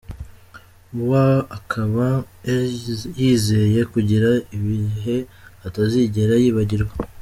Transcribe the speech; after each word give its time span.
wa 1.09 1.25
akaba 1.57 2.05
yizeye 3.19 3.81
kugira 3.93 4.29
ibihe 4.55 5.17
atazigera 5.67 6.33
yibagirwa. 6.43 6.93